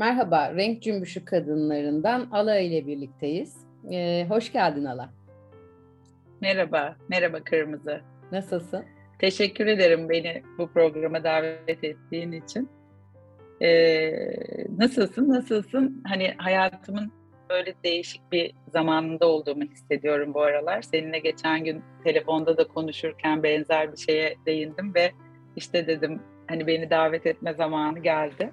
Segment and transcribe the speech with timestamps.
[0.00, 3.56] Merhaba, Renk Cümbüşü Kadınlarından Ala ile birlikteyiz.
[3.92, 5.10] Ee, hoş geldin Ala.
[6.40, 8.00] Merhaba, merhaba Kırmızı.
[8.32, 8.84] Nasılsın?
[9.18, 12.68] Teşekkür ederim beni bu programa davet ettiğin için.
[13.62, 14.12] Ee,
[14.78, 16.02] nasılsın, nasılsın?
[16.06, 17.12] Hani hayatımın
[17.50, 20.82] böyle değişik bir zamanında olduğumu hissediyorum bu aralar.
[20.82, 25.12] Seninle geçen gün telefonda da konuşurken benzer bir şeye değindim ve
[25.56, 28.52] işte dedim hani beni davet etme zamanı geldi.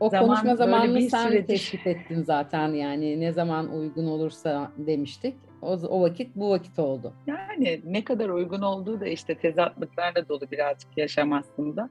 [0.00, 1.46] O Zaman konuşma zamanını sen süredir...
[1.46, 5.34] teşvik ettin zaten yani ne zaman uygun olursa demiştik.
[5.62, 7.12] O, o vakit bu vakit oldu.
[7.26, 11.90] Yani ne kadar uygun olduğu da işte tezatlıklarla dolu birazcık yaşam aslında.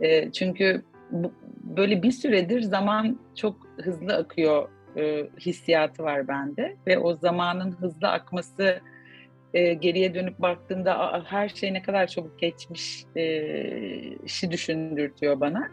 [0.00, 1.32] E, çünkü bu,
[1.76, 8.08] böyle bir süredir zaman çok hızlı akıyor e, hissiyatı var bende ve o zamanın hızlı
[8.08, 8.80] akması
[9.54, 13.22] e, geriye dönüp baktığımda her şey ne kadar çabuk geçmiş e,
[14.26, 15.68] şi düşündürtüyor bana.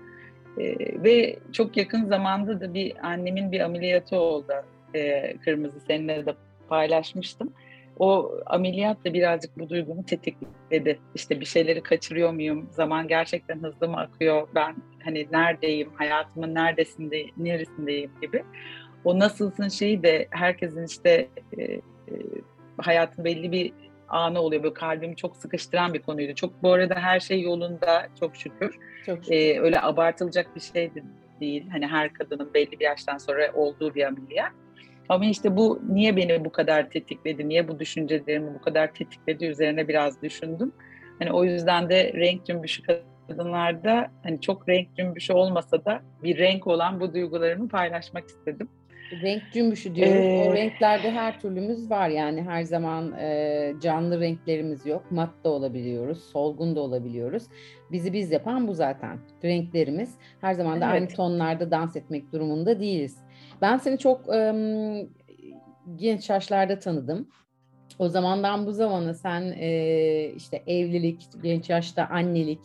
[0.57, 4.53] E, ve çok yakın zamanda da bir annemin bir ameliyatı oldu.
[4.95, 6.33] E, kırmızı seninle de
[6.69, 7.53] paylaşmıştım.
[7.99, 10.99] O ameliyat da birazcık bu duygumu tetikledi.
[11.16, 12.69] İşte bir şeyleri kaçırıyor muyum?
[12.71, 14.47] Zaman gerçekten hızlı mı akıyor?
[14.55, 15.89] Ben hani neredeyim?
[15.95, 18.43] Hayatımın neredesinde, neresindeyim gibi.
[19.03, 21.27] O nasılsın şeyi de herkesin işte
[21.58, 21.81] e, e,
[22.77, 23.73] hayatın belli bir
[24.12, 24.64] anı oluyor.
[24.64, 26.36] Böyle kalbimi çok sıkıştıran bir konuydu.
[26.36, 28.80] Çok bu arada her şey yolunda çok şükür.
[29.06, 29.36] Çok şükür.
[29.36, 31.04] Ee, öyle abartılacak bir şey de
[31.40, 31.70] değil.
[31.72, 34.52] Hani her kadının belli bir yaştan sonra olduğu bir ameliyat.
[35.09, 39.88] Ama işte bu niye beni bu kadar tetikledi, niye bu düşüncelerimi bu kadar tetikledi üzerine
[39.88, 40.72] biraz düşündüm.
[41.20, 42.84] Hani o yüzden de renk cümbüşü
[43.28, 48.70] kadınlarda hani çok renk cümbüşü olmasa da bir renk olan bu duygularımı paylaşmak istedim.
[49.12, 50.16] Renk cümbüşü diyoruz.
[50.16, 55.12] Ee, o renklerde her türlümüz var yani her zaman e, canlı renklerimiz yok.
[55.12, 57.44] Mat da olabiliyoruz, solgun da olabiliyoruz.
[57.92, 59.17] Bizi biz yapan bu zaten.
[59.44, 60.94] Renklerimiz her zaman da evet.
[60.94, 63.17] aynı tonlarda dans etmek durumunda değiliz.
[63.62, 64.54] Ben seni çok e,
[65.95, 67.27] genç yaşlarda tanıdım.
[68.00, 72.60] O zamandan bu zamana sen e, işte evlilik, genç yaşta annelik,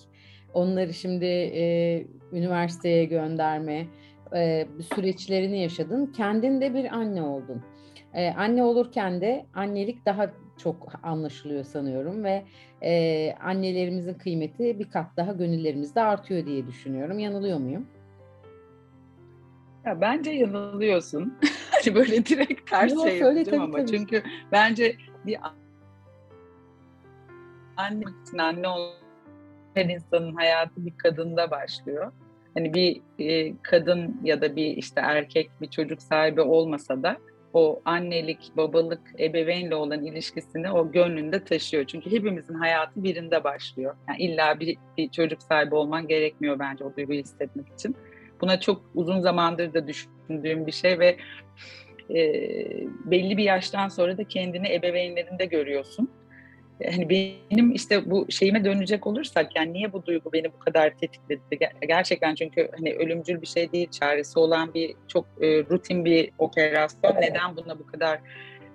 [0.54, 3.86] onları şimdi e, üniversiteye gönderme,
[4.34, 6.06] e, süreçlerini yaşadın.
[6.06, 7.62] Kendin de bir anne oldun.
[8.14, 12.44] E, anne olurken de annelik daha çok anlaşılıyor sanıyorum ve
[12.82, 17.18] e, annelerimizin kıymeti bir kat daha gönüllerimizde artıyor diye düşünüyorum.
[17.18, 17.86] Yanılıyor muyum?
[19.84, 21.38] Ya bence yanılıyorsun.
[21.70, 23.86] hani böyle direkt ters Yok, şey yapacağım tabii, ama tabii.
[23.86, 24.22] çünkü
[24.52, 25.38] bence bir
[27.76, 28.94] anne için anne olan
[29.74, 32.12] her insanın hayatı bir kadında başlıyor
[32.56, 37.16] hani bir e, kadın ya da bir işte erkek bir çocuk sahibi olmasa da
[37.52, 41.84] o annelik, babalık, ebeveynle olan ilişkisini o gönlünde taşıyor.
[41.84, 43.96] Çünkü hepimizin hayatı birinde başlıyor.
[44.08, 47.96] Yani illa bir, bir çocuk sahibi olman gerekmiyor bence o duyguyu hissetmek için.
[48.40, 51.16] Buna çok uzun zamandır da düşündüğüm bir şey ve
[52.10, 52.20] e,
[53.04, 56.10] belli bir yaştan sonra da kendini ebeveynlerinde görüyorsun
[56.84, 61.70] hani benim işte bu şeyime dönecek olursak yani niye bu duygu beni bu kadar tetikledi?
[61.88, 67.16] Gerçekten çünkü hani ölümcül bir şey değil, çaresi olan bir çok e, rutin bir operasyon.
[67.20, 68.20] Neden buna bu kadar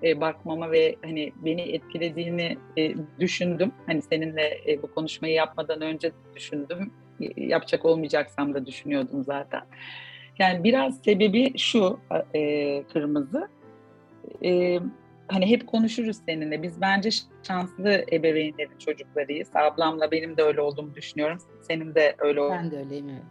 [0.04, 3.72] e, bakmama ve hani beni etkilediğini e, düşündüm.
[3.86, 6.94] Hani seninle e, bu konuşmayı yapmadan önce düşündüm.
[7.22, 9.62] E, yapacak olmayacaksam da düşünüyordum zaten.
[10.40, 12.00] Yani biraz sebebi şu
[12.36, 13.48] e, kırmızı.
[14.44, 14.80] E,
[15.28, 16.64] hani hep konuşuruz seninle.
[16.64, 17.10] Biz bence
[17.48, 19.50] şanslı ebeveynlerin çocuklarıyız.
[19.56, 21.38] Ablamla benim de öyle olduğumu düşünüyorum.
[21.62, 22.58] Senin de öyle olduğunu.
[22.58, 23.24] Ben de öyleyim evet.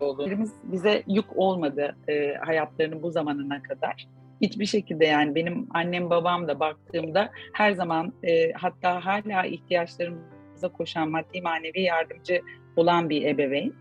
[0.00, 4.08] Olduğumuz bize yük olmadı e, hayatlarının bu zamanına kadar.
[4.40, 11.10] Hiçbir şekilde yani benim annem babam da baktığımda her zaman e, hatta hala ihtiyaçlarımıza koşan
[11.10, 12.40] maddi manevi yardımcı
[12.76, 13.72] olan bir ebeveyn.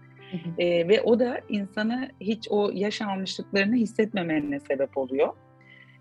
[0.57, 5.33] E, ve o da insanı hiç o yaş almışlıklarını hissetmemene sebep oluyor.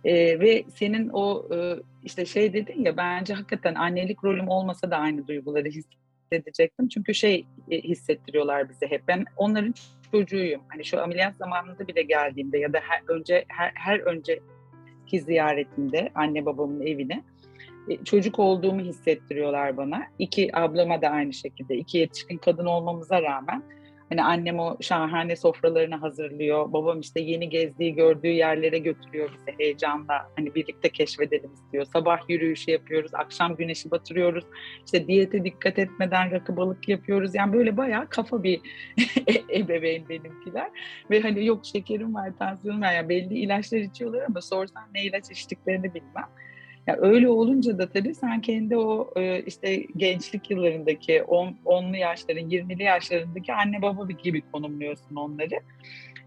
[0.05, 4.97] E, ve senin o e, işte şey dedin ya bence hakikaten annelik rolüm olmasa da
[4.97, 6.89] aynı duyguları hissedecektim.
[6.89, 9.03] Çünkü şey e, hissettiriyorlar bize hep.
[9.09, 9.75] Ben onların
[10.13, 10.61] çocuğuyum.
[10.69, 16.47] Hani şu ameliyat zamanında bile geldiğimde ya da her önce her, her önceki ziyaretimde anne
[16.47, 17.23] babamın evine
[17.89, 20.03] e, çocuk olduğumu hissettiriyorlar bana.
[20.19, 21.77] İki ablama da aynı şekilde.
[21.77, 23.63] iki yetişkin kadın olmamıza rağmen
[24.15, 26.73] Hani annem o şahane sofralarını hazırlıyor.
[26.73, 30.31] Babam işte yeni gezdiği, gördüğü yerlere götürüyor bizi heyecanla.
[30.37, 31.85] Hani birlikte keşfedelim istiyor.
[31.85, 34.45] Sabah yürüyüşü yapıyoruz, akşam güneşi batırıyoruz.
[34.85, 37.35] İşte diyete dikkat etmeden rakı balık yapıyoruz.
[37.35, 38.61] Yani böyle bayağı kafa bir
[39.27, 40.71] e, ebeveyn benimkiler.
[41.11, 42.93] Ve hani yok şekerim var, tansiyonum var.
[42.93, 46.29] Yani belli ilaçlar içiyorlar ama sorsan ne ilaç içtiklerini bilmem.
[46.87, 51.97] Ya öyle olunca da tabii sen kendi o e, işte gençlik yıllarındaki 10 on, 10'lu
[51.97, 55.61] yaşların, 20'li yaşlarındaki anne baba gibi konumluyorsun onları.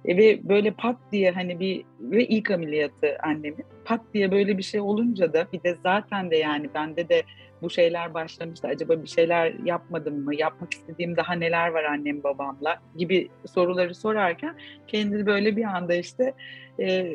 [0.06, 4.64] E, ve böyle pat diye hani bir ve ilk ameliyatı annemin pat diye böyle bir
[4.64, 7.24] şey olunca da bir de zaten de yani bende de
[7.62, 8.68] bu şeyler başlamıştı.
[8.68, 10.36] Acaba bir şeyler yapmadım mı?
[10.36, 14.56] Yapmak istediğim daha neler var annem babamla gibi soruları sorarken
[14.88, 16.34] kendini böyle bir anda işte
[16.80, 17.14] e,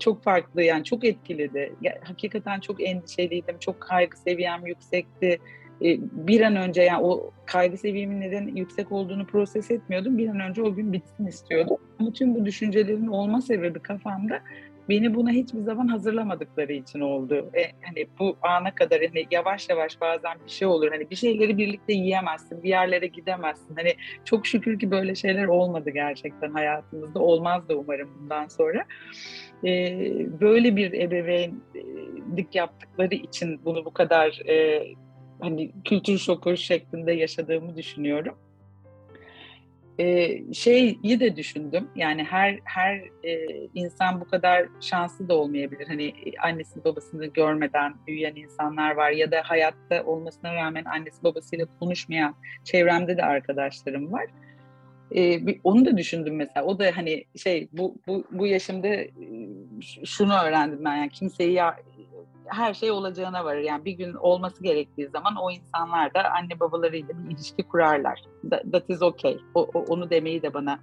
[0.00, 1.72] çok farklı yani çok etkiledi.
[1.82, 3.58] Ya, hakikaten çok endişeliydim.
[3.58, 5.38] Çok kaygı seviyem yüksekti.
[5.82, 10.18] E, bir an önce yani o kaygı seviyemin neden yüksek olduğunu proses etmiyordum.
[10.18, 11.76] Bir an önce o gün bitsin istiyordum.
[11.98, 14.40] Ama tüm bu düşüncelerin olma sebebi kafamda
[14.88, 17.50] beni buna hiçbir zaman hazırlamadıkları için oldu.
[17.54, 20.90] E, hani bu ana kadar hani yavaş yavaş bazen bir şey olur.
[20.90, 23.76] Hani bir şeyleri birlikte yiyemezsin, bir yerlere gidemezsin.
[23.76, 23.94] Hani
[24.24, 27.20] çok şükür ki böyle şeyler olmadı gerçekten hayatımızda.
[27.20, 28.84] Olmaz da umarım bundan sonra.
[29.64, 29.98] E,
[30.40, 34.84] böyle bir ebeveynlik yaptıkları için bunu bu kadar e,
[35.40, 38.36] hani kültür şoku şeklinde yaşadığımı düşünüyorum
[39.98, 41.88] e, şeyi de düşündüm.
[41.96, 45.86] Yani her her e, insan bu kadar şanslı da olmayabilir.
[45.86, 52.34] Hani annesini babasını görmeden büyüyen insanlar var ya da hayatta olmasına rağmen annesi babasıyla konuşmayan
[52.64, 54.26] çevremde de arkadaşlarım var.
[55.16, 56.66] E, onu da düşündüm mesela.
[56.66, 58.88] O da hani şey bu bu bu yaşımda
[60.04, 61.52] şunu öğrendim ben yani kimseyi
[62.46, 63.60] her şey olacağına varır.
[63.60, 68.22] Yani bir gün olması gerektiği zaman o insanlar da anne babalarıyla bir ilişki kurarlar.
[68.72, 69.38] That is okay.
[69.54, 70.78] O, o, onu demeyi de bana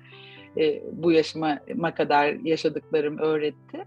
[0.57, 1.59] e, bu yaşıma
[1.95, 3.85] kadar yaşadıklarım öğretti.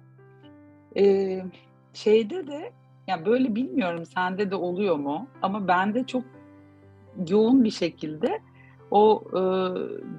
[0.97, 1.45] E,
[1.93, 2.73] şeyde de
[3.07, 6.25] ya böyle bilmiyorum sende de oluyor mu ama bende çok
[7.29, 8.41] yoğun bir şekilde
[8.91, 9.43] o e,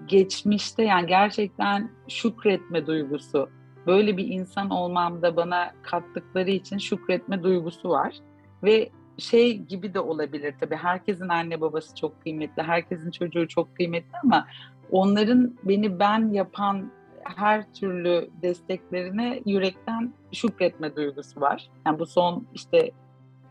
[0.08, 3.50] geçmişte yani gerçekten şükretme duygusu
[3.88, 8.16] böyle bir insan olmamda bana kattıkları için şükretme duygusu var.
[8.64, 14.18] Ve şey gibi de olabilir tabii herkesin anne babası çok kıymetli, herkesin çocuğu çok kıymetli
[14.24, 14.48] ama
[14.92, 16.92] onların beni ben yapan
[17.24, 21.70] her türlü desteklerine yürekten şükretme duygusu var.
[21.86, 22.92] Yani bu son işte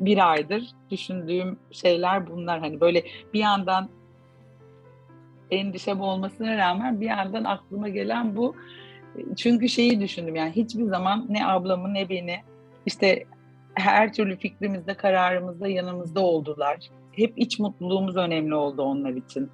[0.01, 2.61] bir aydır düşündüğüm şeyler bunlar.
[2.61, 3.05] Hani böyle
[3.35, 3.89] bir yandan
[5.51, 8.55] endişem olmasına rağmen bir yandan aklıma gelen bu
[9.37, 12.37] çünkü şeyi düşündüm yani hiçbir zaman ne ablamı ne beni
[12.87, 13.25] işte
[13.75, 16.79] her türlü fikrimizde, kararımızda yanımızda oldular.
[17.13, 19.51] Hep iç mutluluğumuz önemli oldu onlar için.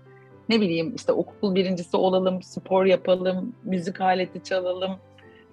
[0.49, 4.97] Ne bileyim işte okul birincisi olalım, spor yapalım, müzik aleti çalalım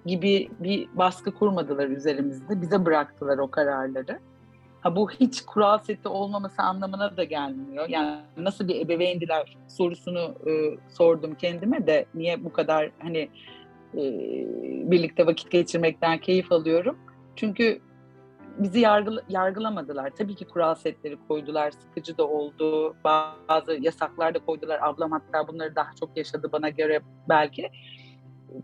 [0.06, 2.62] gibi bir baskı kurmadılar üzerimizde.
[2.62, 4.18] Bize bıraktılar o kararları.
[4.80, 7.88] Ha bu hiç kural seti olmaması anlamına da gelmiyor.
[7.88, 10.52] Yani nasıl bir ebeveyndiler sorusunu e,
[10.88, 13.28] sordum kendime de niye bu kadar hani
[13.94, 14.02] e,
[14.90, 16.98] birlikte vakit geçirmekten keyif alıyorum.
[17.36, 17.80] Çünkü
[18.58, 20.10] bizi yargı, yargılamadılar.
[20.18, 22.96] Tabii ki kural setleri koydular, sıkıcı da oldu.
[23.04, 24.78] Bazı yasaklar da koydular.
[24.82, 27.70] Ablam hatta bunları daha çok yaşadı bana göre belki.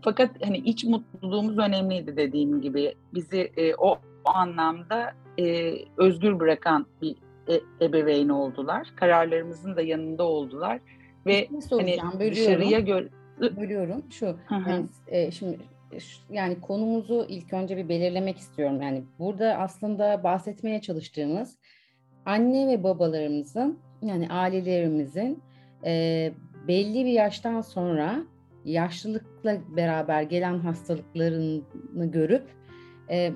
[0.01, 2.95] Fakat hani iç mutluluğumuz önemliydi dediğim gibi.
[3.13, 3.91] Bizi e, o,
[4.25, 7.15] o anlamda e, özgür bırakan bir
[7.47, 8.93] e, ebeveyn oldular.
[8.95, 10.79] Kararlarımızın da yanında oldular
[11.25, 13.09] ve hani dışarıya göre
[13.41, 14.03] bölüyorum.
[14.09, 15.59] Şu yani, e, şimdi
[16.29, 18.81] yani konumuzu ilk önce bir belirlemek istiyorum.
[18.81, 21.57] Yani burada aslında bahsetmeye çalıştığımız
[22.25, 25.43] anne ve babalarımızın yani ailelerimizin
[25.85, 26.31] e,
[26.67, 28.23] belli bir yaştan sonra
[28.65, 32.43] yaşlılıkla beraber gelen hastalıklarını görüp
[33.09, 33.31] e,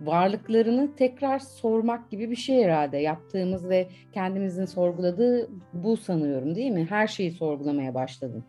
[0.00, 6.86] varlıklarını tekrar sormak gibi bir şey herhalde yaptığımız ve kendimizin sorguladığı bu sanıyorum değil mi?
[6.90, 8.44] Her şeyi sorgulamaya başladım.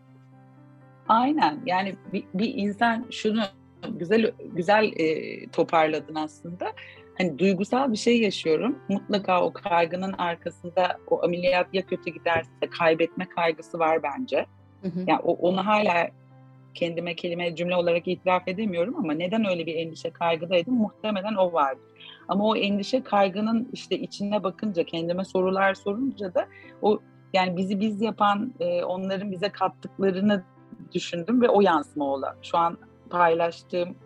[1.10, 3.42] Aynen yani bir, bir insan şunu
[3.88, 6.72] güzel güzel e, toparladın aslında.
[7.18, 8.78] Hani duygusal bir şey yaşıyorum.
[8.88, 14.46] Mutlaka o kaygının arkasında o ameliyat ya kötü giderse kaybetme kaygısı var bence.
[14.82, 15.04] Hı hı.
[15.06, 16.08] Yani o, onu hala
[16.74, 21.80] kendime kelime cümle olarak itiraf edemiyorum ama neden öyle bir endişe kaygıdaydım muhtemelen o vardı.
[22.28, 26.48] Ama o endişe kaygının işte içine bakınca kendime sorular sorunca da
[26.82, 26.98] o
[27.32, 30.44] yani bizi biz yapan e, onların bize kattıklarını
[30.94, 32.26] düşündüm ve o yansıma oldu.
[32.42, 32.78] Şu an
[33.10, 33.96] paylaştığım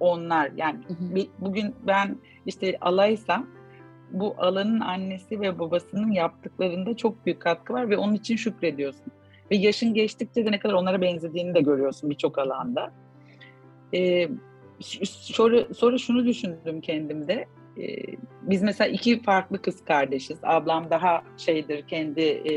[0.00, 0.78] onlar yani
[1.38, 3.46] bugün ben işte alaysam
[4.10, 9.12] bu alanın annesi ve babasının yaptıklarında çok büyük katkı var ve onun için şükrediyorsun.
[9.50, 12.92] Ve yaşın geçtikçe de ne kadar onlara benzediğini de görüyorsun birçok alanda.
[13.94, 14.28] Ee,
[15.04, 17.46] soru, soru şunu düşündüm kendimde.
[17.78, 17.96] Ee,
[18.42, 20.38] biz mesela iki farklı kız kardeşiz.
[20.42, 22.52] Ablam daha şeydir kendi e,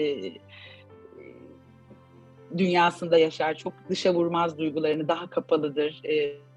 [2.57, 3.55] dünyasında yaşar.
[3.55, 6.01] Çok dışa vurmaz duygularını, daha kapalıdır.
[6.03, 6.13] E,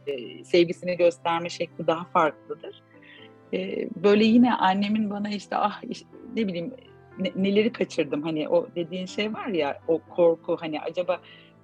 [0.07, 2.83] e, sevgisini gösterme şekli daha farklıdır.
[3.53, 6.75] e, böyle yine annemin bana işte ah işte, ne bileyim
[7.19, 11.21] ne, neleri kaçırdım hani o dediğin şey var ya o korku hani acaba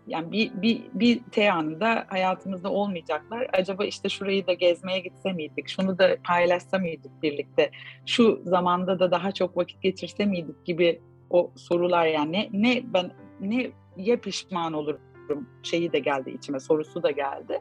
[0.07, 3.49] yani bir, bir, bir T anında hayatımızda olmayacaklar.
[3.53, 5.69] Acaba işte şurayı da gezmeye gitse miydik?
[5.69, 7.71] Şunu da paylaşsa mıydık birlikte?
[8.07, 13.11] Şu zamanda da daha çok vakit geçirse miydik gibi o sorular yani ne, ne ben
[13.41, 17.61] ne ya pişman olurum şeyi de geldi içime sorusu da geldi.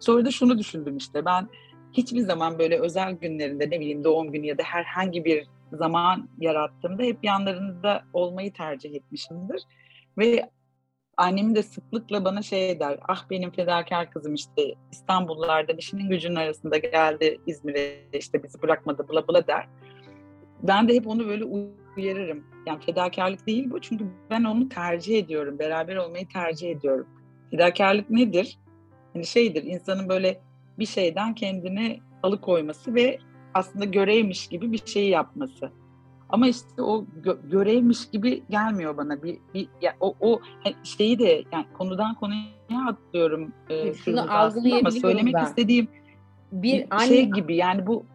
[0.00, 1.48] Sonra da şunu düşündüm işte ben
[1.92, 7.02] hiçbir zaman böyle özel günlerinde ne bileyim doğum günü ya da herhangi bir zaman yarattığımda
[7.02, 9.62] hep yanlarında olmayı tercih etmişimdir.
[10.18, 10.50] Ve
[11.16, 16.76] annem de sıklıkla bana şey der, ah benim fedakar kızım işte İstanbullulardan işinin gücünün arasında
[16.78, 19.68] geldi İzmir'e işte bizi bırakmadı bla bla der.
[20.62, 21.44] Ben de hep onu böyle
[21.96, 22.44] uyarırım.
[22.66, 27.06] Yani fedakarlık değil bu çünkü ben onu tercih ediyorum, beraber olmayı tercih ediyorum.
[27.50, 28.58] Fedakarlık nedir?
[29.12, 30.40] Hani şeydir, insanın böyle
[30.78, 33.18] bir şeyden kendini alıkoyması ve
[33.54, 35.70] aslında göreymiş gibi bir şeyi yapması.
[36.28, 39.22] Ama işte o gö- görevmiş gibi gelmiyor bana.
[39.22, 43.52] Bir, bir ya, o, o hani şeyi de yani konudan konuya atlıyorum.
[43.70, 45.44] E, Şunu algılayabiliyorum ama söylemek ben.
[45.44, 45.88] istediğim
[46.52, 48.06] bir, bir anne, şey gibi yani bu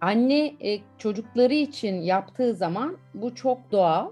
[0.00, 4.10] anne e, çocukları için yaptığı zaman bu çok doğal.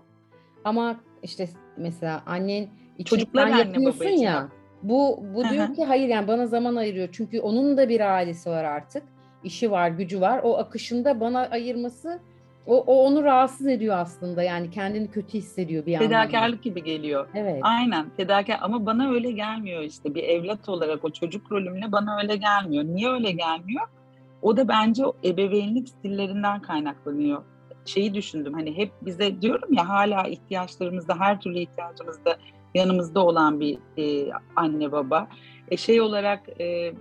[0.65, 4.49] Ama işte mesela annen için çocuklar sen yapıyorsun ya.
[4.83, 7.09] Bu bu diyor ki hayır yani bana zaman ayırıyor.
[7.13, 9.03] Çünkü onun da bir ailesi var artık.
[9.45, 10.41] işi var, gücü var.
[10.43, 12.21] O akışında bana ayırması
[12.67, 16.09] o, o onu rahatsız ediyor aslında yani kendini kötü hissediyor bir yandan.
[16.09, 17.29] Fedakarlık gibi geliyor.
[17.35, 17.61] Evet.
[17.63, 22.37] Aynen fedakar ama bana öyle gelmiyor işte bir evlat olarak o çocuk rolümle bana öyle
[22.37, 22.85] gelmiyor.
[22.85, 23.89] Niye öyle gelmiyor?
[24.43, 27.43] O da bence ebeveynlik stillerinden kaynaklanıyor.
[27.85, 32.37] Şeyi düşündüm hani hep bize diyorum ya hala ihtiyaçlarımızda her türlü ihtiyacımızda
[32.75, 35.29] yanımızda olan bir e, anne baba.
[35.71, 36.93] E, şey olarak e,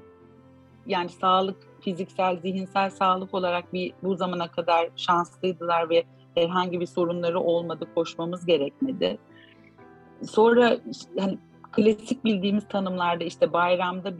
[0.88, 6.04] yani sağlık fiziksel, zihinsel sağlık olarak bir bu zamana kadar şanslıydılar ve
[6.36, 9.18] herhangi bir sorunları olmadı, koşmamız gerekmedi.
[10.24, 10.78] Sonra
[11.20, 11.38] hani
[11.72, 14.18] klasik bildiğimiz tanımlarda işte bayramda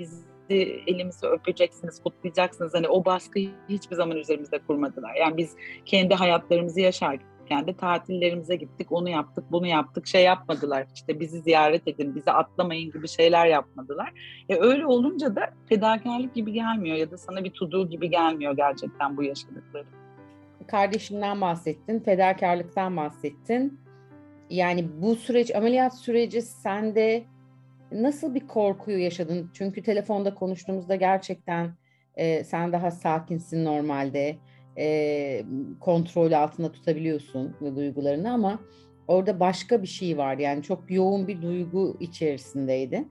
[0.50, 2.74] bizi elimizi öpeceksiniz, kutlayacaksınız.
[2.74, 5.16] Hani o baskıyı hiçbir zaman üzerimizde kurmadılar.
[5.16, 10.88] Yani biz kendi hayatlarımızı yaşarken de tatillerimize gittik, onu yaptık, bunu yaptık, şey yapmadılar.
[10.96, 14.14] İşte bizi ziyaret edin, bizi atlamayın gibi şeyler yapmadılar.
[14.50, 19.18] E öyle olunca da fedakarlık gibi gelmiyor ya da sana bir tuduğu gibi gelmiyor gerçekten
[19.18, 19.86] bu yaşadıkları.
[20.68, 23.80] Kardeşinden bahsettin, fedakarlıktan bahsettin.
[24.50, 27.26] Yani bu süreç, ameliyat süreci sende
[27.92, 29.50] nasıl bir korkuyu yaşadın?
[29.54, 31.74] Çünkü telefonda konuştuğumuzda gerçekten
[32.16, 34.38] e, sen daha sakinsin normalde
[34.78, 35.46] e,
[35.80, 38.60] kontrol altında tutabiliyorsun duygularını ama
[39.08, 43.06] orada başka bir şey var yani çok yoğun bir duygu içerisindeydi.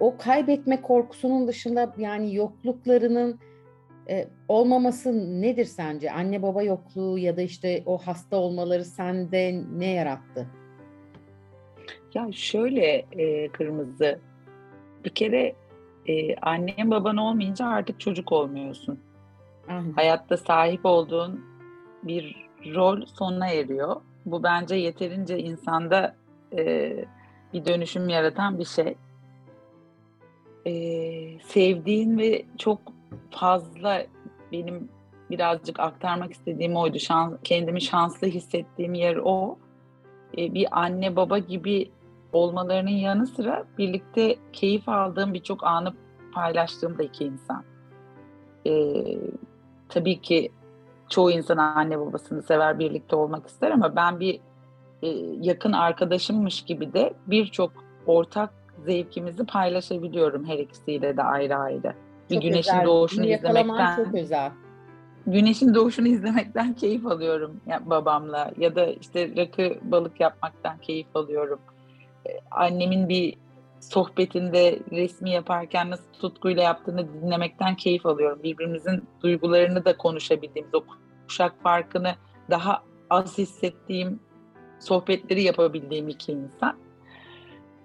[0.00, 3.40] O kaybetme korkusunun dışında yani yokluklarının
[4.08, 6.12] e, olmaması nedir sence?
[6.12, 10.46] Anne baba yokluğu ya da işte o hasta olmaları sende ne yarattı?
[12.14, 14.18] Ya şöyle e, kırmızı
[15.04, 15.54] bir kere
[16.06, 18.98] e, annen baban olmayınca artık çocuk olmuyorsun.
[19.68, 19.92] Aynen.
[19.92, 21.44] Hayatta sahip olduğun
[22.02, 23.96] bir rol sonuna eriyor.
[24.26, 26.16] Bu bence yeterince insanda
[26.56, 26.96] e,
[27.52, 28.94] bir dönüşüm yaratan bir şey.
[30.66, 30.72] E,
[31.38, 32.80] sevdiğin ve çok
[33.30, 34.06] fazla
[34.52, 34.88] benim
[35.30, 36.98] birazcık aktarmak istediğim oydu.
[36.98, 39.58] Şans, kendimi şanslı hissettiğim yer o.
[40.38, 41.90] E, bir anne baba gibi
[42.34, 45.94] olmalarının yanı sıra birlikte keyif aldığım birçok anı
[46.34, 47.64] paylaştığım da iki insan.
[48.66, 48.72] E,
[49.88, 50.52] tabii ki
[51.08, 54.40] çoğu insan anne babasını sever, birlikte olmak ister ama ben bir
[55.02, 55.08] e,
[55.40, 57.72] yakın arkadaşımmış gibi de birçok
[58.06, 58.50] ortak
[58.84, 61.94] zevkimizi paylaşabiliyorum her ikisiyle de ayrı ayrı.
[62.30, 62.86] Bir güneşin özel.
[62.86, 64.52] doğuşunu izlemekten çok özel.
[65.26, 71.58] Güneşin doğuşunu izlemekten keyif alıyorum ya, babamla ya da işte rakı balık yapmaktan keyif alıyorum.
[72.50, 73.34] Annemin bir
[73.80, 78.42] sohbetinde resmi yaparken nasıl tutkuyla yaptığını dinlemekten keyif alıyorum.
[78.42, 80.84] Birbirimizin duygularını da konuşabildiğimiz, o
[81.28, 82.14] kuşak farkını
[82.50, 84.20] daha az hissettiğim
[84.80, 86.76] sohbetleri yapabildiğim iki insan.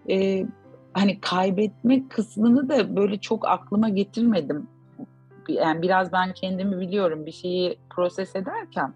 [0.10, 0.46] Ee,
[0.94, 4.68] hani kaybetme kısmını da böyle çok aklıma getirmedim.
[5.48, 8.94] Yani biraz ben kendimi biliyorum bir şeyi proses ederken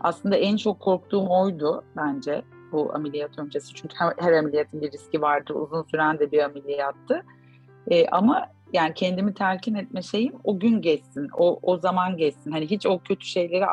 [0.00, 2.42] aslında en çok korktuğum oydu bence
[2.76, 3.74] bu ameliyat öncesi.
[3.74, 5.54] Çünkü her, her ameliyatın bir riski vardır.
[5.54, 7.22] Uzun süren de bir ameliyattı.
[7.90, 12.52] E, ama yani kendimi telkin etme şeyim o gün geçsin, o, o zaman geçsin.
[12.52, 13.66] Hani hiç o kötü şeyleri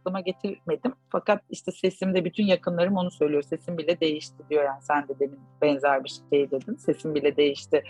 [0.00, 0.92] aklıma getirmedim.
[1.08, 3.42] Fakat işte sesimde bütün yakınlarım onu söylüyor.
[3.42, 6.76] Sesim bile değişti diyor yani sen de demin benzer bir şey dedin.
[6.76, 7.82] Sesim bile değişti.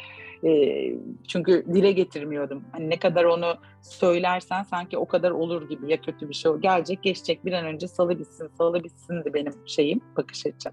[0.45, 0.83] E,
[1.29, 2.65] çünkü dile getirmiyordum.
[2.73, 7.03] Hani ne kadar onu söylersen sanki o kadar olur gibi ya kötü bir şey gelecek
[7.03, 10.73] geçecek bir an önce salı bitsin salı bitsindi benim şeyim bakış açım.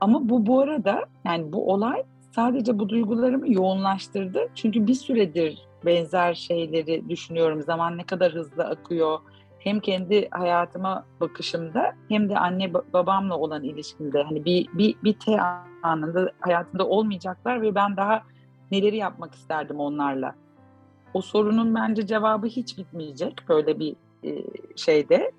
[0.00, 2.02] Ama bu bu arada yani bu olay
[2.34, 4.48] sadece bu duygularımı yoğunlaştırdı.
[4.54, 7.62] Çünkü bir süredir benzer şeyleri düşünüyorum.
[7.62, 9.18] Zaman ne kadar hızlı akıyor.
[9.64, 14.22] Hem kendi hayatıma bakışımda hem de anne babamla olan ilişkimde.
[14.22, 15.40] Hani bir, bir, bir T
[15.82, 18.22] anında hayatımda olmayacaklar ve ben daha
[18.70, 20.34] neleri yapmak isterdim onlarla.
[21.14, 24.44] O sorunun bence cevabı hiç bitmeyecek böyle bir e,
[24.76, 25.32] şeyde,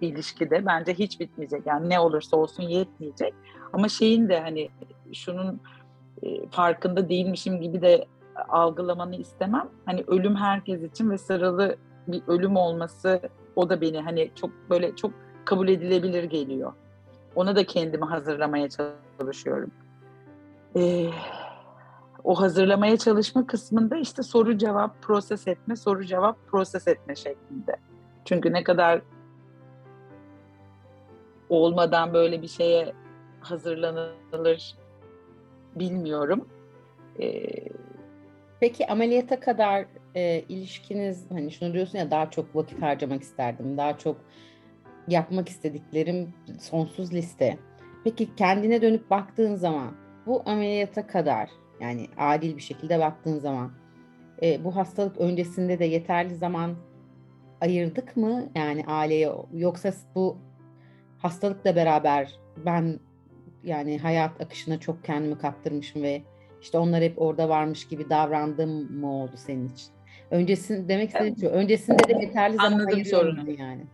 [0.00, 1.66] ilişkide bence hiç bitmeyecek.
[1.66, 3.34] Yani ne olursa olsun yetmeyecek.
[3.72, 4.68] Ama şeyin de hani
[5.12, 5.60] şunun
[6.22, 8.06] e, farkında değilmişim gibi de
[8.48, 9.68] algılamanı istemem.
[9.86, 11.76] Hani ölüm herkes için ve sıralı
[12.08, 13.20] bir ölüm olması
[13.56, 15.12] o da beni hani çok böyle çok
[15.44, 16.72] kabul edilebilir geliyor.
[17.34, 18.68] Ona da kendimi hazırlamaya
[19.20, 19.70] çalışıyorum.
[20.76, 21.10] Ee,
[22.24, 27.76] o hazırlamaya çalışma kısmında işte soru cevap proses etme, soru cevap proses etme şeklinde.
[28.24, 29.00] Çünkü ne kadar
[31.48, 32.92] olmadan böyle bir şeye
[33.40, 34.76] hazırlanılır
[35.76, 36.48] bilmiyorum.
[37.20, 37.46] Ee,
[38.60, 39.86] Peki ameliyata kadar
[40.16, 43.76] e, ilişkiniz hani şunu diyorsun ya daha çok vakit harcamak isterdim.
[43.76, 44.16] Daha çok
[45.08, 47.58] yapmak istediklerim sonsuz liste.
[48.04, 49.94] Peki kendine dönüp baktığın zaman
[50.26, 53.72] bu ameliyata kadar yani adil bir şekilde baktığın zaman
[54.42, 56.74] e, bu hastalık öncesinde de yeterli zaman
[57.60, 60.36] ayırdık mı yani aileye yoksa bu
[61.18, 63.00] hastalıkla beraber ben
[63.64, 66.22] yani hayat akışına çok kendimi kaptırmışım ve
[66.62, 69.95] işte onlar hep orada varmış gibi davrandım mı oldu senin için?
[70.30, 71.46] Öncesinde demek istediğim şu.
[71.46, 73.50] Öncesinde de yeterli zaman Anladım sorunu.
[73.50, 73.84] yani.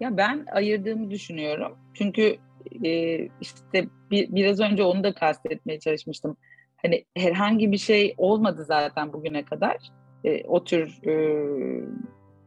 [0.00, 1.78] Ya ben ayırdığımı düşünüyorum.
[1.94, 2.36] Çünkü
[2.84, 6.36] e, işte bir, biraz önce onu da kastetmeye çalışmıştım.
[6.76, 9.76] Hani herhangi bir şey olmadı zaten bugüne kadar.
[10.24, 11.14] E, o tür e,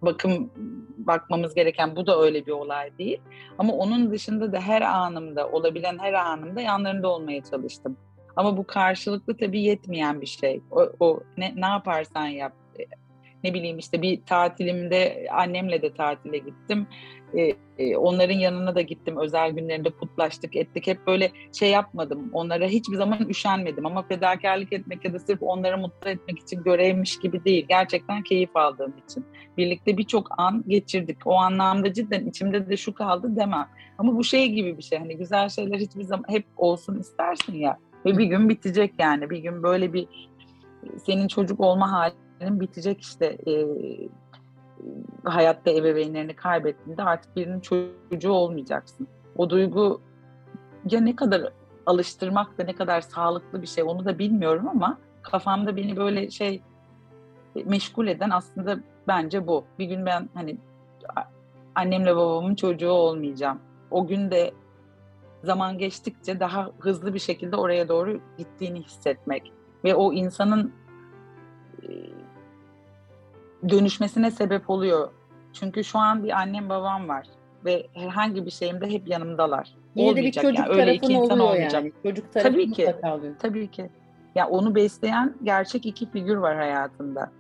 [0.02, 0.52] bakım
[0.98, 3.22] bakmamız gereken bu da öyle bir olay değil.
[3.58, 7.98] Ama onun dışında da her anımda olabilen her anımda yanlarında olmaya çalıştım.
[8.36, 10.62] Ama bu karşılıklı tabii yetmeyen bir şey.
[10.72, 12.54] O, o ne, ne yaparsan yap.
[13.44, 16.88] Ne bileyim işte bir tatilimde annemle de tatile gittim.
[17.38, 19.18] Ee, onların yanına da gittim.
[19.18, 20.88] Özel günlerinde kutlaştık, ettik.
[20.88, 22.30] Hep böyle şey yapmadım.
[22.34, 23.86] Onlara hiçbir zaman üşenmedim.
[23.86, 27.66] Ama fedakarlık etmek ya da sırf onları mutlu etmek için görevmiş gibi değil.
[27.70, 29.26] Gerçekten keyif aldığım için.
[29.58, 31.18] Birlikte birçok an geçirdik.
[31.26, 33.68] O anlamda cidden içimde de şu kaldı demem.
[33.98, 35.00] Ama bu şey gibi bir şey.
[35.00, 37.78] Hani güzel şeyler hiçbir zaman hep olsun istersin ya.
[38.06, 39.30] Ve bir gün bitecek yani.
[39.30, 40.08] Bir gün böyle bir
[41.06, 41.92] senin çocuk olma
[42.44, 43.38] halinin bitecek işte.
[43.48, 43.66] E,
[45.24, 49.08] hayatta ebeveynlerini kaybettiğinde artık birinin çocuğu olmayacaksın.
[49.36, 50.02] O duygu
[50.92, 51.54] ya ne kadar
[51.86, 56.62] alıştırmak da ne kadar sağlıklı bir şey onu da bilmiyorum ama kafamda beni böyle şey
[57.66, 59.64] meşgul eden aslında bence bu.
[59.80, 60.58] Bir gün ben hani
[61.76, 63.60] annemle babamın çocuğu olmayacağım.
[63.92, 64.54] O gün de
[65.44, 69.52] zaman geçtikçe daha hızlı bir şekilde oraya doğru gittiğini hissetmek
[69.84, 70.74] ve o insanın
[71.84, 71.88] e,
[73.70, 75.10] dönüşmesine sebep oluyor.
[75.54, 77.28] Çünkü şu an bir annem babam var
[77.66, 79.76] ve herhangi bir şeyimde hep yanımdalar.
[79.96, 80.82] Yine olmayacak de bir çocuk yani.
[80.82, 81.84] Öyle iki insan olmayacak.
[81.84, 81.94] Yani.
[82.04, 82.96] Çocuk tarafı tabii ki,
[83.40, 83.90] Tabii ki.
[84.36, 87.32] Ya onu besleyen gerçek iki figür var hayatında.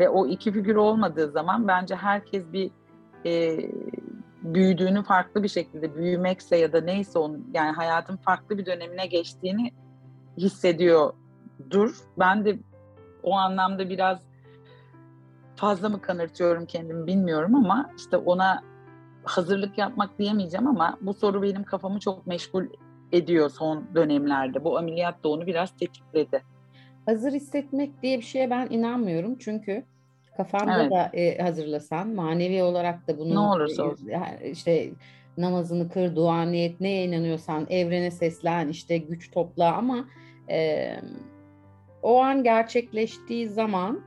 [0.00, 2.70] Ve o iki figür olmadığı zaman bence herkes bir
[3.26, 3.58] e,
[4.42, 9.72] büyüdüğünü farklı bir şekilde büyümekse ya da neyse onun yani hayatın farklı bir dönemine geçtiğini
[10.38, 11.96] hissediyordur.
[12.18, 12.58] Ben de
[13.22, 14.18] o anlamda biraz
[15.56, 18.62] fazla mı kanırtıyorum kendimi bilmiyorum ama işte ona
[19.24, 22.64] hazırlık yapmak diyemeyeceğim ama bu soru benim kafamı çok meşgul
[23.12, 24.64] ediyor son dönemlerde.
[24.64, 26.42] Bu ameliyat da onu biraz tetikledi.
[27.06, 29.84] Hazır hissetmek diye bir şeye ben inanmıyorum çünkü
[30.36, 30.90] Kafanda evet.
[30.92, 34.10] da e, hazırlasan, manevi olarak da bunu ne olursa olsun.
[34.52, 34.90] işte
[35.38, 40.04] namazını kır, dua niyet, neye inanıyorsan evrene seslen, işte güç topla ama
[40.50, 40.90] e,
[42.02, 44.00] o an gerçekleştiği zaman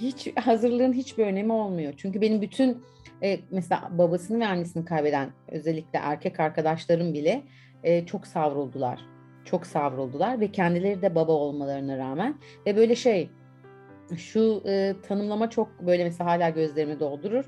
[0.00, 1.94] hiç hazırlığın hiçbir önemi olmuyor.
[1.96, 2.82] Çünkü benim bütün
[3.22, 7.42] e, mesela babasını ve annesini kaybeden özellikle erkek arkadaşlarım bile
[7.82, 9.00] e, çok savruldular.
[9.44, 12.34] Çok savruldular ve kendileri de baba olmalarına rağmen
[12.66, 13.30] ve böyle şey
[14.16, 17.44] şu e, tanımlama çok böyle mesela hala gözlerimi doldurur.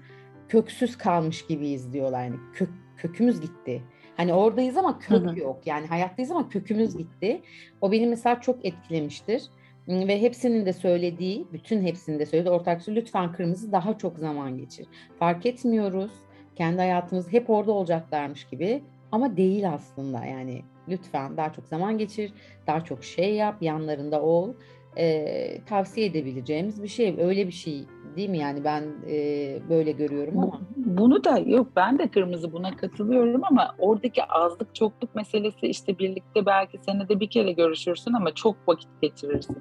[0.48, 2.24] Köksüz kalmış gibiyiz diyorlar.
[2.24, 3.82] Yani kök, kökümüz gitti.
[4.16, 5.38] Hani oradayız ama kök Hı-hı.
[5.38, 5.66] yok.
[5.66, 7.42] Yani hayattayız ama kökümüz gitti.
[7.80, 9.42] O beni mesela çok etkilemiştir.
[9.88, 14.86] Ve hepsinin de söylediği, bütün hepsinin de söylediği ortak lütfen kırmızı daha çok zaman geçir.
[15.18, 16.12] Fark etmiyoruz.
[16.56, 22.32] kendi hayatımız hep orada olacaklarmış gibi ama değil aslında yani lütfen daha çok zaman geçir,
[22.66, 24.54] daha çok şey yap, yanlarında ol.
[24.98, 27.16] Ee, tavsiye edebileceğimiz bir şey.
[27.18, 27.84] Öyle bir şey
[28.16, 28.38] değil mi?
[28.38, 30.60] Yani ben e, böyle görüyorum ama.
[30.76, 36.46] Bunu da yok ben de kırmızı buna katılıyorum ama oradaki azlık çokluk meselesi işte birlikte
[36.46, 39.56] belki senede bir kere görüşürsün ama çok vakit geçirirsin.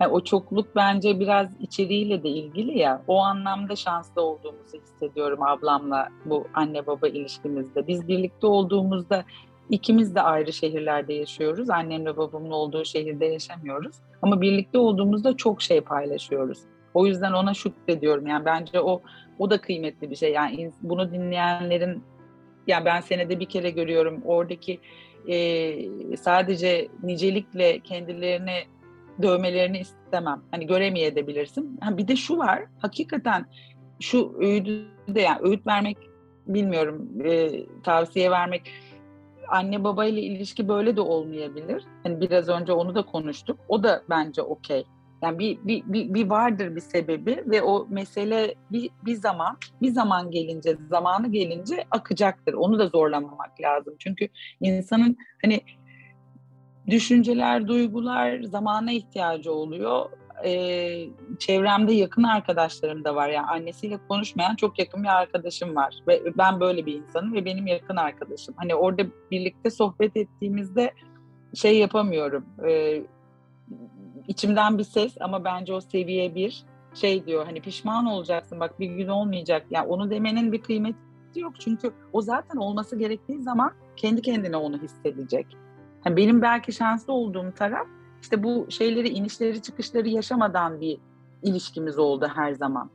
[0.00, 3.02] Yani o çokluk bence biraz içeriğiyle de ilgili ya.
[3.08, 7.86] O anlamda şanslı olduğumuzu hissediyorum ablamla bu anne baba ilişkimizde.
[7.86, 9.24] Biz birlikte olduğumuzda
[9.70, 11.70] ikimiz de ayrı şehirlerde yaşıyoruz.
[11.70, 13.96] Annemle babamın olduğu şehirde yaşamıyoruz.
[14.22, 16.58] Ama birlikte olduğumuzda çok şey paylaşıyoruz.
[16.94, 18.26] O yüzden ona şükrediyorum.
[18.26, 19.02] Yani bence o
[19.38, 20.32] o da kıymetli bir şey.
[20.32, 22.02] Yani bunu dinleyenlerin
[22.66, 24.22] yani ben senede bir kere görüyorum.
[24.24, 24.80] Oradaki
[25.28, 28.64] e, sadece nicelikle kendilerini
[29.22, 30.42] dövmelerini istemem.
[30.50, 31.78] Hani göremeyebilirsin.
[31.80, 32.64] Ha, bir de şu var.
[32.78, 33.46] Hakikaten
[34.00, 35.98] şu öğüdü de yani öğüt vermek
[36.46, 37.50] bilmiyorum e,
[37.82, 38.72] tavsiye vermek
[39.48, 41.84] anne baba ile ilişki böyle de olmayabilir.
[42.02, 43.60] Hani biraz önce onu da konuştuk.
[43.68, 44.84] O da bence okey.
[45.22, 49.90] Yani bir, bir, bir, bir vardır bir sebebi ve o mesele bir, bir zaman bir
[49.90, 52.54] zaman gelince zamanı gelince akacaktır.
[52.54, 53.94] Onu da zorlamamak lazım.
[53.98, 54.28] Çünkü
[54.60, 55.60] insanın hani
[56.86, 60.10] düşünceler, duygular zamana ihtiyacı oluyor.
[60.44, 61.06] Ee,
[61.38, 63.28] çevremde yakın arkadaşlarım da var.
[63.28, 65.98] Yani annesiyle konuşmayan çok yakın bir arkadaşım var.
[66.08, 68.54] Ve ben böyle bir insanım ve benim yakın arkadaşım.
[68.58, 70.92] Hani orada birlikte sohbet ettiğimizde
[71.54, 72.46] şey yapamıyorum.
[72.68, 73.02] Ee,
[74.28, 77.46] içimden bir ses ama bence o seviye bir şey diyor.
[77.46, 79.66] Hani pişman olacaksın bak bir gün olmayacak.
[79.70, 80.98] Yani onu demenin bir kıymeti
[81.36, 81.60] yok.
[81.60, 85.46] Çünkü o zaten olması gerektiği zaman kendi kendine onu hissedecek.
[86.06, 87.86] Yani benim belki şanslı olduğum taraf
[88.22, 90.98] işte bu şeyleri inişleri çıkışları yaşamadan bir
[91.42, 92.90] ilişkimiz oldu her zaman.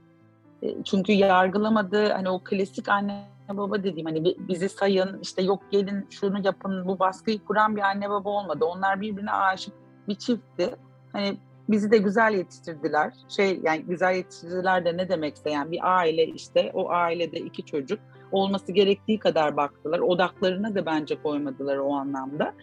[0.64, 6.08] E, çünkü yargılamadı hani o klasik anne baba dediğim hani bizi sayın işte yok gelin
[6.10, 8.66] şunu yapın bu baskıyı kuran bir anne baba olmadı.
[8.66, 9.74] Onlar birbirine aşık
[10.08, 10.76] bir çiftti.
[11.14, 11.38] Hani
[11.70, 13.14] bizi de güzel yetiştirdiler.
[13.30, 18.00] Şey yani güzel yetiştirdiler de ne demekse yani bir aile işte o ailede iki çocuk
[18.32, 20.00] olması gerektiği kadar baktılar.
[20.00, 22.54] Odaklarına da bence koymadılar o anlamda.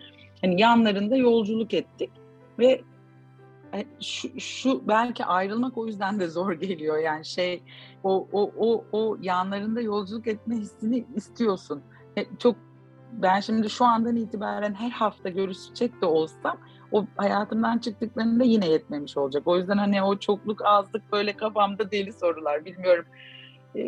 [0.42, 2.11] Hani yanlarında yolculuk ettik
[2.59, 2.81] ve
[3.74, 7.62] e, şu, şu belki ayrılmak o yüzden de zor geliyor yani şey
[8.05, 11.83] o o o o yanlarında yolculuk etme hissini istiyorsun.
[12.16, 12.57] E, çok
[13.12, 16.59] ben şimdi şu andan itibaren her hafta görüşecek de olsam
[16.92, 19.42] o hayatımdan çıktıklarında yine yetmemiş olacak.
[19.46, 23.05] O yüzden hani o çokluk azlık böyle kafamda deli sorular bilmiyorum.
[23.77, 23.83] E,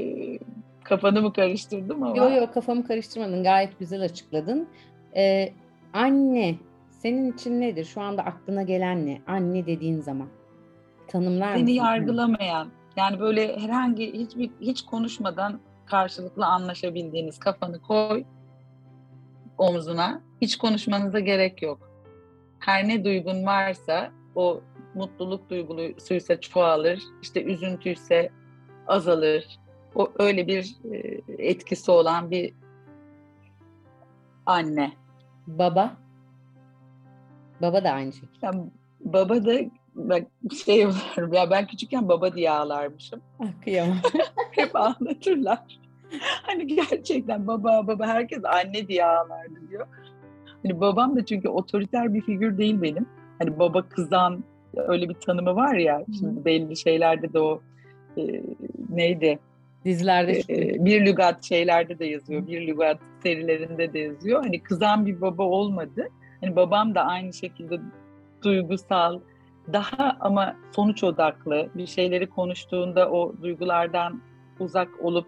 [0.84, 2.16] kafanı mı karıştırdım ama.
[2.16, 4.68] Yok yok kafamı karıştırmadın gayet güzel açıkladın.
[5.16, 5.52] Ee,
[5.92, 6.56] Anne
[6.90, 7.84] senin için nedir?
[7.84, 9.22] Şu anda aklına gelen ne?
[9.26, 10.28] Anne dediğin zaman.
[11.08, 18.24] Tanımlar Seni yargılamayan, yani böyle herhangi hiçbir hiç konuşmadan karşılıklı anlaşabildiğiniz kafanı koy
[19.58, 20.20] omzuna.
[20.40, 21.90] Hiç konuşmanıza gerek yok.
[22.58, 24.60] Her ne duygun varsa o
[24.94, 28.30] mutluluk duygusuysa çoğalır, işte üzüntüyse
[28.86, 29.58] azalır.
[29.94, 30.76] O öyle bir
[31.38, 32.54] etkisi olan bir
[34.46, 34.92] anne.
[35.58, 35.96] Baba?
[37.62, 38.46] Baba da aynı şekilde.
[38.46, 38.52] Ya,
[39.00, 39.52] baba da
[39.94, 40.22] bak
[40.64, 43.20] şey oluyorum ya ben küçükken baba diye ağlarmışım.
[43.40, 43.96] Ah, kıyamam.
[44.50, 45.58] Hep ağlatırlar.
[46.42, 49.86] Hani gerçekten baba baba herkes anne diye ağlardı diyor.
[50.62, 53.06] Hani babam da çünkü otoriter bir figür değil benim.
[53.38, 54.44] Hani baba kızan
[54.76, 56.04] öyle bir tanımı var ya.
[56.18, 57.60] Şimdi belli şeylerde de o
[58.16, 58.42] e,
[58.88, 59.38] neydi?
[59.84, 62.46] Dizilerde e, bir lügat şeylerde de yazıyor.
[62.46, 64.42] Bir lügat serilerinde de yazıyor.
[64.42, 66.08] Hani kızan bir baba olmadı.
[66.40, 67.80] Hani babam da aynı şekilde
[68.42, 69.20] duygusal,
[69.72, 74.22] daha ama sonuç odaklı bir şeyleri konuştuğunda o duygulardan
[74.60, 75.26] uzak olup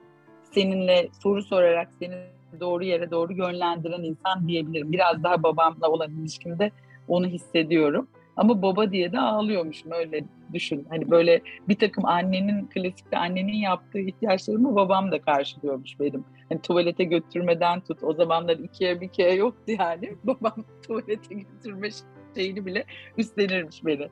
[0.55, 2.15] seninle soru sorarak seni
[2.61, 4.93] doğru yere doğru yönlendiren insan diyebilirim.
[4.93, 6.71] Biraz daha babamla olan ilişkimde
[7.09, 8.09] onu hissediyorum.
[8.37, 10.87] Ama baba diye de ağlıyormuşum öyle düşün.
[10.91, 16.25] Hani böyle bir takım annenin klasikte annenin yaptığı ihtiyaçlarımı babam da karşılıyormuş benim.
[16.49, 18.03] Hani tuvalete götürmeden tut.
[18.03, 20.13] O zamanlar ikiye bir kere yoktu yani.
[20.25, 21.89] Babam tuvalete götürme
[22.37, 22.85] şeyini bile
[23.19, 24.09] üstlenirmiş beni.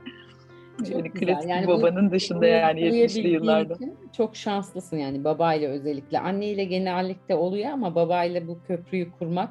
[0.78, 1.28] Çok yani güzel.
[1.28, 3.74] klasik yani babanın bu, dışında yani 70'li yıllarda.
[4.16, 6.18] Çok şanslısın yani babayla özellikle.
[6.18, 9.50] Anneyle genellikle oluyor ama babayla bu köprüyü kurmak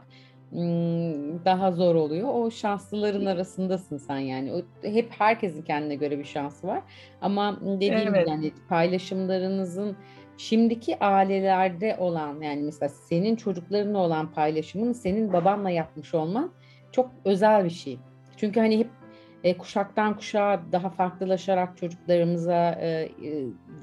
[1.45, 2.29] daha zor oluyor.
[2.33, 4.53] O şanslıların arasındasın sen yani.
[4.53, 6.81] O, hep herkesin kendine göre bir şansı var.
[7.21, 8.07] Ama dediğim evet.
[8.07, 9.95] gibi yani paylaşımlarınızın
[10.38, 16.51] şimdiki ailelerde olan yani mesela senin çocuklarınla olan paylaşımın senin babanla yapmış olman
[16.91, 17.99] çok özel bir şey.
[18.38, 18.89] Çünkü hani hep
[19.43, 23.09] e, kuşaktan kuşağa daha farklılaşarak çocuklarımıza e, e,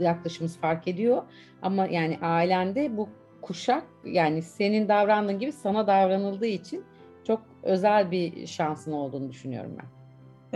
[0.00, 1.22] yaklaşımımız fark ediyor.
[1.62, 3.08] Ama yani ailende bu
[3.46, 6.84] kuşak yani senin davrandığın gibi sana davranıldığı için
[7.26, 9.88] çok özel bir şansın olduğunu düşünüyorum ben.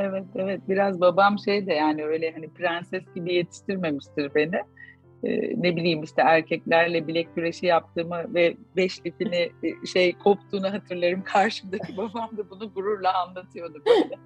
[0.05, 4.61] Evet evet biraz babam şey de yani öyle hani prenses gibi yetiştirmemiştir beni
[5.25, 11.23] e, ne bileyim işte erkeklerle bilek güreşi yaptığımı ve beş lifini e, şey koptuğunu hatırlarım.
[11.25, 14.19] Karşımdaki babam da bunu gururla anlatıyordu böyle.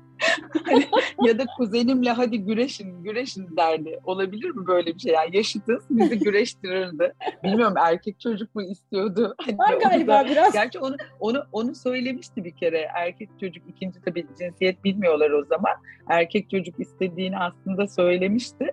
[0.64, 0.87] hani,
[1.23, 4.01] ya da kuzenimle hadi güreşin, güreşin derdi.
[4.05, 5.12] Olabilir mi böyle bir şey?
[5.12, 7.12] Yani yaşıtız, bizi güreştirirdi.
[7.44, 9.35] Bilmiyorum erkek çocuk mu istiyordu?
[9.38, 10.53] Hani Var galiba da, biraz.
[10.53, 12.88] Gerçi onu, onu, onu söylemişti bir kere.
[12.94, 15.73] Erkek çocuk ikinci tabii cinsiyet bilmiyorlar o zaman.
[16.09, 18.66] Erkek çocuk istediğini aslında söylemişti.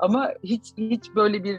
[0.00, 1.58] Ama hiç hiç böyle bir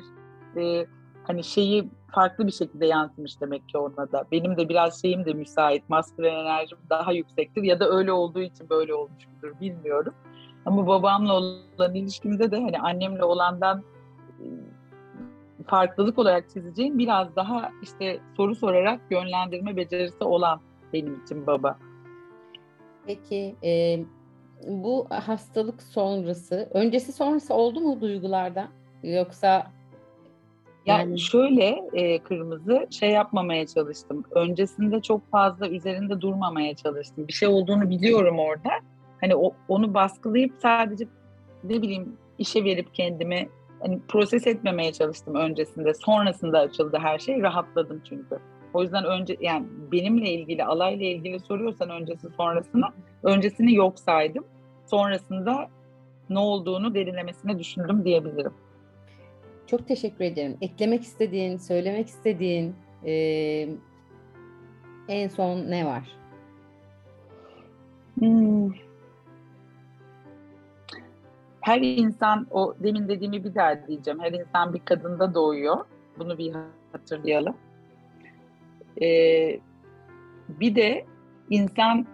[0.62, 0.86] e,
[1.24, 4.26] hani şeyi farklı bir şekilde yansımış demek ki ona da.
[4.32, 8.70] Benim de biraz şeyim de müsait, maskülen enerjim daha yüksektir ya da öyle olduğu için
[8.70, 10.14] böyle olmuştur bilmiyorum.
[10.66, 13.84] Ama babamla olan ilişkimde de hani annemle olandan
[15.66, 20.60] farklılık olarak çizeceğim biraz daha işte soru sorarak yönlendirme becerisi olan
[20.94, 21.78] benim için baba.
[23.06, 24.00] Peki e,
[24.68, 28.68] bu hastalık sonrası, öncesi sonrası oldu mu duygularda?
[29.04, 29.72] Yoksa
[30.90, 34.24] yani şöyle e, kırmızı şey yapmamaya çalıştım.
[34.32, 37.28] Öncesinde çok fazla üzerinde durmamaya çalıştım.
[37.28, 38.70] Bir şey olduğunu biliyorum orada.
[39.22, 41.06] Hani o, onu baskılayıp sadece
[41.64, 43.50] ne bileyim işe verip kendimi
[43.80, 45.94] hani proses etmemeye çalıştım öncesinde.
[45.94, 47.42] Sonrasında açıldı her şey.
[47.42, 48.40] Rahatladım çünkü.
[48.74, 52.86] O yüzden önce yani benimle ilgili alayla ilgili soruyorsan öncesi sonrasını
[53.24, 54.44] öncesini yok saydım.
[54.86, 55.70] Sonrasında
[56.30, 58.54] ne olduğunu derinlemesine düşündüm diyebilirim.
[59.70, 60.58] Çok teşekkür ederim.
[60.62, 63.14] Eklemek istediğin, söylemek istediğin e,
[65.08, 66.18] en son ne var?
[68.20, 68.72] Hmm.
[71.62, 74.20] Her insan, o demin dediğimi bir daha diyeceğim.
[74.20, 75.86] Her insan bir kadında doğuyor.
[76.20, 76.56] Bunu bir
[76.92, 77.56] hatırlayalım.
[79.02, 79.60] Ee,
[80.50, 81.06] bir de
[81.50, 82.08] insan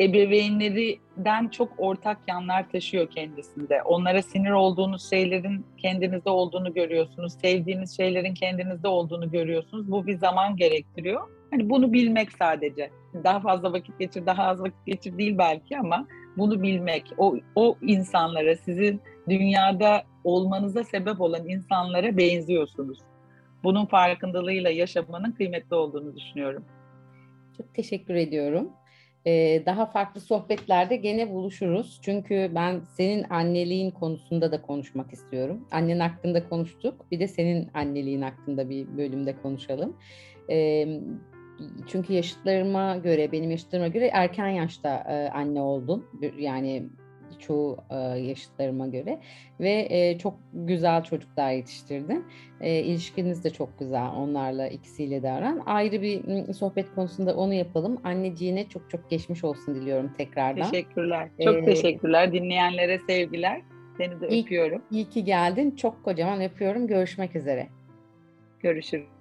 [0.00, 3.82] ebeveynlerinden çok ortak yanlar taşıyor kendisinde.
[3.82, 7.32] Onlara sinir olduğunuz şeylerin kendinizde olduğunu görüyorsunuz.
[7.32, 9.90] Sevdiğiniz şeylerin kendinizde olduğunu görüyorsunuz.
[9.90, 11.28] Bu bir zaman gerektiriyor.
[11.50, 12.90] Hani bunu bilmek sadece.
[13.24, 17.76] Daha fazla vakit geçir, daha az vakit geçir değil belki ama bunu bilmek, o, o
[17.82, 22.98] insanlara, sizin dünyada olmanıza sebep olan insanlara benziyorsunuz.
[23.64, 26.64] Bunun farkındalığıyla yaşamanın kıymetli olduğunu düşünüyorum.
[27.56, 28.70] Çok teşekkür ediyorum
[29.66, 31.98] daha farklı sohbetlerde gene buluşuruz.
[32.02, 35.68] Çünkü ben senin anneliğin konusunda da konuşmak istiyorum.
[35.72, 37.10] Annen hakkında konuştuk.
[37.10, 39.96] Bir de senin anneliğin hakkında bir bölümde konuşalım.
[41.86, 44.90] Çünkü yaşıtlarıma göre, benim yaşıtlarıma göre erken yaşta
[45.34, 46.06] anne oldun.
[46.38, 46.86] Yani
[47.38, 49.20] çoğu e, yaşıtlarıma göre
[49.60, 52.24] ve e, çok güzel çocuklar yetiştirdin.
[52.60, 55.62] E, ilişkiniz de çok güzel onlarla ikisiyle de aran.
[55.66, 58.00] Ayrı bir sohbet konusunda onu yapalım.
[58.04, 60.70] Anneciğine çok çok geçmiş olsun diliyorum tekrardan.
[60.70, 61.28] Teşekkürler.
[61.44, 62.32] Çok ee, teşekkürler.
[62.32, 63.62] Dinleyenlere sevgiler.
[63.96, 64.82] Seni de iyi, öpüyorum.
[64.90, 65.70] İyi ki geldin.
[65.70, 66.86] Çok kocaman öpüyorum.
[66.86, 67.66] Görüşmek üzere.
[68.60, 69.13] Görüşürüz.